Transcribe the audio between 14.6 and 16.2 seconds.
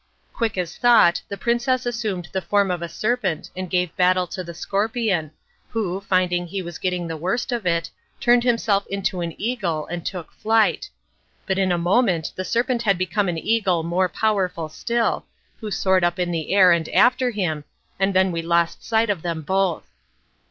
still, who soared up